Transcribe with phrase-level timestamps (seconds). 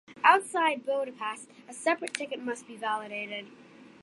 [0.23, 3.45] Outside Budapest, a separate ticket must be validated.